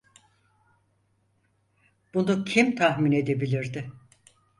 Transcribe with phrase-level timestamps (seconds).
[2.13, 3.91] Bunu kim tahmin edebilirdi?